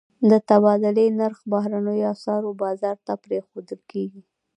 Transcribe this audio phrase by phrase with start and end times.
[0.29, 4.21] د تبادلې نرخ بهرنیو اسعارو بازار ته پرېښودل کېږي.